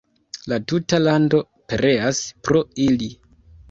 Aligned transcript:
La 0.53 0.57
tuta 0.71 1.01
lando 1.09 1.43
pereas 1.69 2.25
pro 2.45 2.69
ili. 2.91 3.17